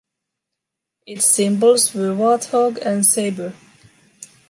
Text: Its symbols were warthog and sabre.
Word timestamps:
Its 1.05 1.25
symbols 1.27 1.93
were 1.93 2.09
warthog 2.15 2.79
and 2.83 3.05
sabre. 3.05 3.53